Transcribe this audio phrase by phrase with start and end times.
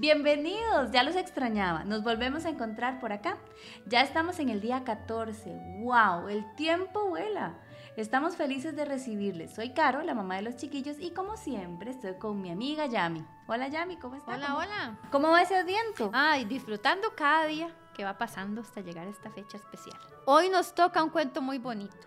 [0.00, 1.82] Bienvenidos, ya los extrañaba.
[1.82, 3.36] Nos volvemos a encontrar por acá.
[3.84, 5.50] Ya estamos en el día 14.
[5.80, 6.28] ¡Wow!
[6.28, 7.58] El tiempo vuela.
[7.96, 9.56] Estamos felices de recibirles.
[9.56, 13.26] Soy Caro, la mamá de los chiquillos, y como siempre estoy con mi amiga Yami.
[13.48, 14.36] Hola Yami, ¿cómo estás?
[14.36, 15.00] Hola, hola.
[15.10, 16.12] ¿Cómo va ese asiento?
[16.14, 19.98] Ay, disfrutando cada día que va pasando hasta llegar a esta fecha especial.
[20.26, 22.06] Hoy nos toca un cuento muy bonito.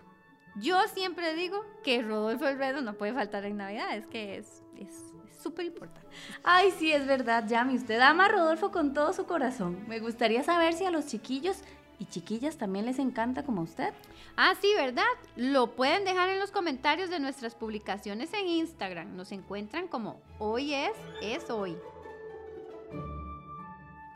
[0.56, 4.62] Yo siempre digo que Rodolfo el no puede faltar en Navidad, es que es
[5.42, 6.08] súper importante.
[6.42, 7.76] Ay, sí, es verdad, Yami.
[7.76, 9.84] Usted ama a Rodolfo con todo su corazón.
[9.88, 11.58] Me gustaría saber si a los chiquillos
[11.98, 13.92] y chiquillas también les encanta como a usted.
[14.36, 15.04] Ah, sí, ¿verdad?
[15.36, 19.16] Lo pueden dejar en los comentarios de nuestras publicaciones en Instagram.
[19.16, 21.76] Nos encuentran como hoy es, es hoy.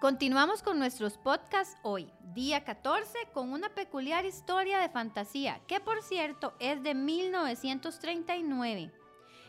[0.01, 6.03] Continuamos con nuestros podcasts hoy, día 14, con una peculiar historia de fantasía, que por
[6.03, 8.93] cierto es de 1939.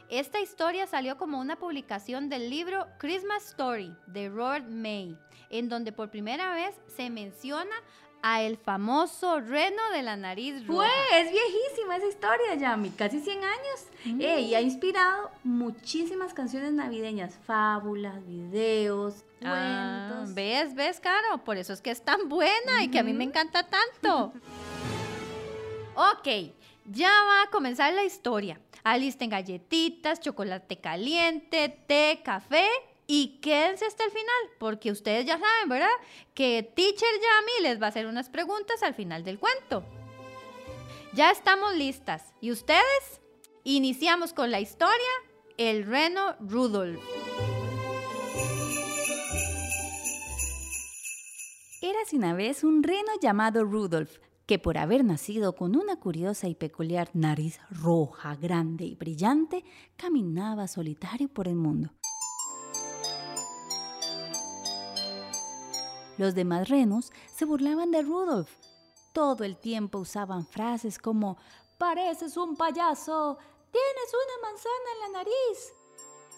[0.09, 5.17] Esta historia salió como una publicación del libro Christmas Story de Robert May,
[5.49, 7.75] en donde por primera vez se menciona
[8.21, 10.87] a el famoso reno de la nariz roja.
[11.09, 13.85] Fue, es viejísima esa historia, Yami, casi 100 años.
[14.05, 14.21] Mm.
[14.21, 20.35] y ha inspirado muchísimas canciones navideñas, fábulas, videos, ah, cuentos.
[20.35, 21.43] ¿Ves, ves, Caro?
[21.43, 24.31] Por eso es que es tan buena y que a mí me encanta tanto.
[25.97, 26.53] ok,
[26.85, 28.59] ya va a comenzar la historia.
[28.83, 32.67] Alisten galletitas, chocolate caliente, té, café
[33.07, 35.89] y quédense hasta el final, porque ustedes ya saben, ¿verdad?
[36.33, 39.83] Que Teacher Yami les va a hacer unas preguntas al final del cuento.
[41.13, 42.33] Ya estamos listas.
[42.41, 43.21] ¿Y ustedes?
[43.63, 44.93] Iniciamos con la historia
[45.57, 47.01] El reno Rudolf.
[51.81, 54.17] Era una vez un reno llamado Rudolf,
[54.47, 59.65] que por haber nacido con una curiosa y peculiar nariz roja, grande y brillante,
[59.97, 61.91] caminaba solitario por el mundo.
[66.17, 68.49] Los demás renos se burlaban de Rudolf.
[69.13, 71.37] Todo el tiempo usaban frases como
[71.77, 73.37] Pareces un payaso,
[73.71, 75.73] tienes una manzana en la nariz.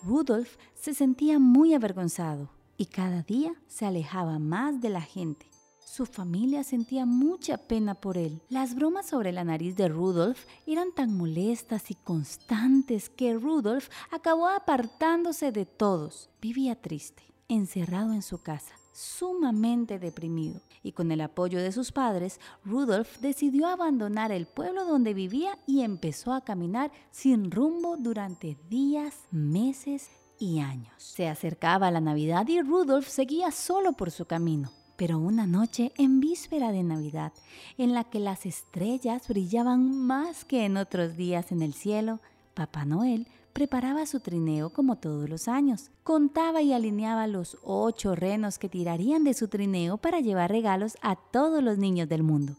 [0.04, 5.50] Rudolf se sentía muy avergonzado y cada día se alejaba más de la gente.
[5.92, 8.44] Su familia sentía mucha pena por él.
[8.48, 14.48] Las bromas sobre la nariz de Rudolf eran tan molestas y constantes que Rudolf acabó
[14.48, 16.30] apartándose de todos.
[16.40, 22.40] Vivía triste, encerrado en su casa sumamente deprimido y con el apoyo de sus padres,
[22.66, 29.16] Rudolf decidió abandonar el pueblo donde vivía y empezó a caminar sin rumbo durante días,
[29.32, 30.94] meses y años.
[30.98, 34.79] Se acercaba la Navidad y Rudolf seguía solo por su camino.
[35.00, 37.32] Pero una noche en víspera de Navidad,
[37.78, 42.20] en la que las estrellas brillaban más que en otros días en el cielo,
[42.54, 45.90] Papá Noel preparaba su trineo como todos los años.
[46.04, 51.16] Contaba y alineaba los ocho renos que tirarían de su trineo para llevar regalos a
[51.16, 52.58] todos los niños del mundo.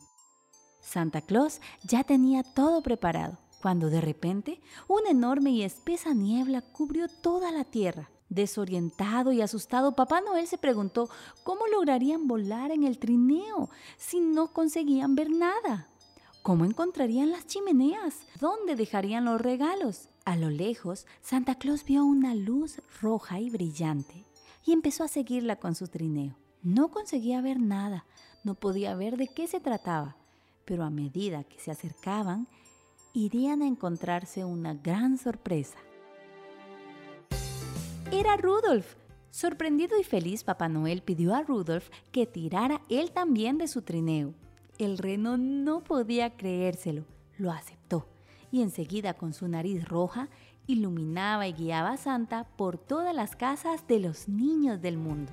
[0.80, 7.06] Santa Claus ya tenía todo preparado, cuando de repente una enorme y espesa niebla cubrió
[7.20, 8.08] toda la tierra.
[8.30, 11.10] Desorientado y asustado, Papá Noel se preguntó
[11.42, 15.88] cómo lograrían volar en el trineo si no conseguían ver nada.
[16.42, 18.20] ¿Cómo encontrarían las chimeneas?
[18.40, 20.08] ¿Dónde dejarían los regalos?
[20.24, 24.24] A lo lejos, Santa Claus vio una luz roja y brillante
[24.64, 26.36] y empezó a seguirla con su trineo.
[26.62, 28.06] No conseguía ver nada,
[28.44, 30.16] no podía ver de qué se trataba,
[30.64, 32.46] pero a medida que se acercaban,
[33.12, 35.78] irían a encontrarse una gran sorpresa.
[38.12, 38.96] Era Rudolf.
[39.30, 44.34] Sorprendido y feliz, Papá Noel pidió a Rudolf que tirara él también de su trineo.
[44.78, 47.04] El reno no podía creérselo,
[47.38, 48.08] lo aceptó
[48.50, 50.28] y enseguida con su nariz roja
[50.66, 55.30] iluminaba y guiaba a Santa por todas las casas de los niños del mundo.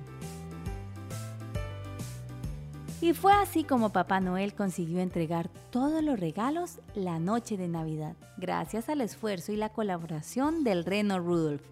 [3.00, 8.14] Y fue así como Papá Noel consiguió entregar todos los regalos la noche de Navidad,
[8.36, 11.62] gracias al esfuerzo y la colaboración del reno Rudolf.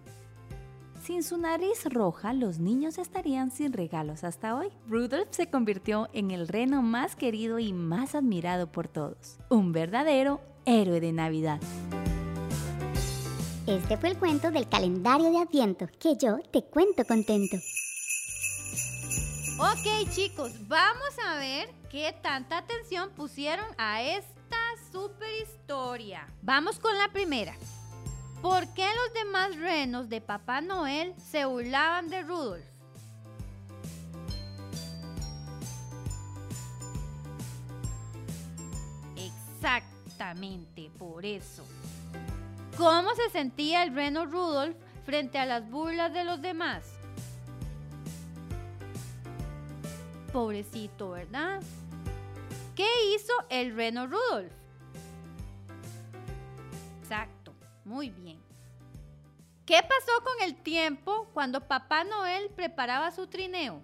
[1.07, 4.67] Sin su nariz roja, los niños estarían sin regalos hasta hoy.
[4.89, 9.37] Rudolf se convirtió en el reno más querido y más admirado por todos.
[9.47, 11.61] Un verdadero héroe de Navidad.
[13.67, 17.55] Este fue el cuento del calendario de Adviento, que yo te cuento contento.
[19.59, 24.57] Ok chicos, vamos a ver qué tanta atención pusieron a esta
[24.91, 26.27] super historia.
[26.41, 27.55] Vamos con la primera.
[28.41, 32.63] ¿Por qué los demás renos de Papá Noel se burlaban de Rudolf?
[39.15, 41.65] Exactamente por eso.
[42.77, 44.75] ¿Cómo se sentía el reno Rudolf
[45.05, 46.97] frente a las burlas de los demás?
[50.37, 51.63] pobrecito, ¿verdad?
[52.75, 54.51] ¿Qué hizo el reno Rudolf?
[57.87, 58.37] Muy bien.
[59.65, 63.81] ¿Qué pasó con el tiempo cuando Papá Noel preparaba su trineo?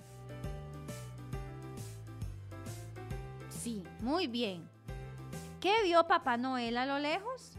[3.50, 4.70] Sí, muy bien.
[5.60, 7.54] ¿Qué vio Papá Noel a lo lejos?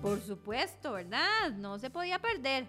[0.00, 1.50] Por supuesto, ¿verdad?
[1.56, 2.66] No se podía perder.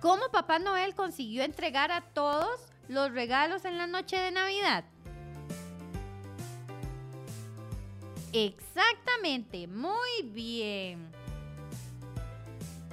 [0.00, 4.84] ¿Cómo Papá Noel consiguió entregar a todos los regalos en la noche de Navidad?
[8.32, 11.10] Exactamente, muy bien.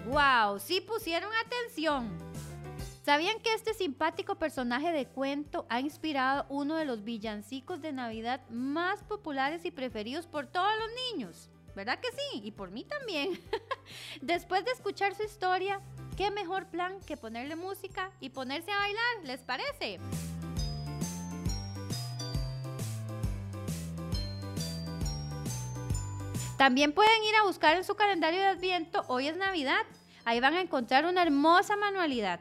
[0.06, 0.60] ¡Wow!
[0.60, 2.10] Sí pusieron atención.
[3.04, 8.42] ¿Sabían que este simpático personaje de cuento ha inspirado uno de los villancicos de Navidad
[8.50, 11.50] más populares y preferidos por todos los niños?
[11.76, 12.42] ¿Verdad que sí?
[12.44, 13.40] Y por mí también.
[14.22, 15.80] Después de escuchar su historia,
[16.18, 19.24] ¿qué mejor plan que ponerle música y ponerse a bailar?
[19.24, 20.00] ¿Les parece?
[26.58, 29.86] También pueden ir a buscar en su calendario de Adviento, hoy es Navidad.
[30.26, 32.40] Ahí van a encontrar una hermosa manualidad.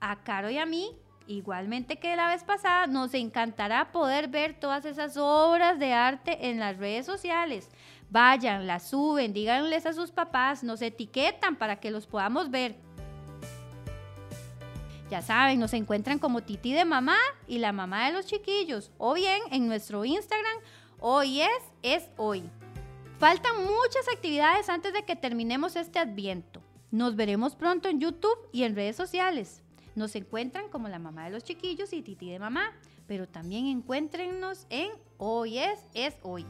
[0.00, 0.96] A Caro y a mí,
[1.26, 6.60] igualmente que la vez pasada, nos encantará poder ver todas esas obras de arte en
[6.60, 7.68] las redes sociales.
[8.10, 12.76] Vayan, las suben, díganles a sus papás, nos etiquetan para que los podamos ver.
[15.10, 17.16] Ya saben, nos encuentran como Titi de mamá
[17.48, 20.58] y la mamá de los chiquillos, o bien en nuestro Instagram,
[21.00, 22.48] hoy es, es hoy.
[23.18, 26.62] Faltan muchas actividades antes de que terminemos este adviento.
[26.92, 29.60] Nos veremos pronto en YouTube y en redes sociales.
[29.96, 32.72] Nos encuentran como la mamá de los chiquillos y Titi de mamá,
[33.08, 36.46] pero también encuéntrennos en Hoy es, es hoy.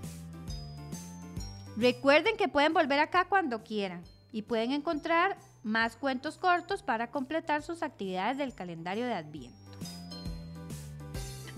[1.78, 7.62] Recuerden que pueden volver acá cuando quieran y pueden encontrar más cuentos cortos para completar
[7.62, 9.67] sus actividades del calendario de Adviento.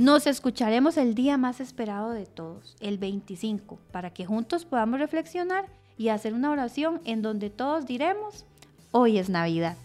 [0.00, 5.66] Nos escucharemos el día más esperado de todos, el 25, para que juntos podamos reflexionar
[5.98, 8.46] y hacer una oración en donde todos diremos,
[8.92, 9.76] hoy es Navidad.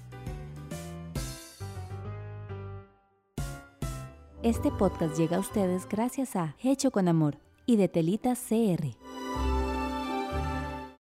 [4.42, 9.15] Este podcast llega a ustedes gracias a Hecho con Amor y de Telitas CR.